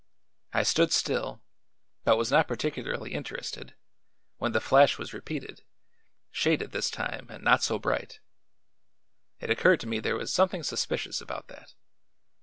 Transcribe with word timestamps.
I 0.51 0.63
stood 0.63 0.91
still, 0.91 1.43
but 2.05 2.17
was 2.17 2.31
not 2.31 2.47
particularly 2.47 3.13
interested, 3.13 3.75
when 4.39 4.51
the 4.51 4.59
flash 4.59 4.97
was 4.97 5.13
repeated, 5.13 5.63
shaded 6.31 6.71
this 6.71 6.89
time 6.89 7.27
and 7.29 7.43
not 7.43 7.61
so 7.61 7.77
bright. 7.77 8.19
It 9.39 9.51
occurred 9.51 9.79
to 9.81 9.87
me 9.87 9.99
there 9.99 10.17
was 10.17 10.33
something 10.33 10.63
suspicious 10.63 11.21
about 11.21 11.49
that. 11.49 11.75